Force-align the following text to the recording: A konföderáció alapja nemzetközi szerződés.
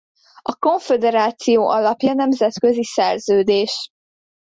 A 0.41 0.55
konföderáció 0.55 1.67
alapja 1.69 2.13
nemzetközi 2.13 2.83
szerződés. 2.83 3.89